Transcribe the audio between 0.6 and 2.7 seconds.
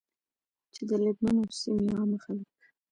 چې د لبنان او سيمي عامه خلک